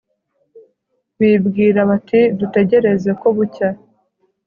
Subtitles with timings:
[1.19, 3.69] bibwira bati dutegereze ko bucya